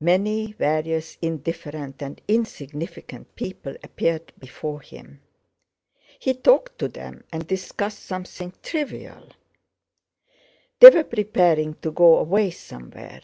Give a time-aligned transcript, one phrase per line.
[0.00, 5.22] Many various, indifferent, and insignificant people appeared before him.
[6.18, 9.30] He talked to them and discussed something trivial.
[10.80, 13.20] They were preparing to go away somewhere.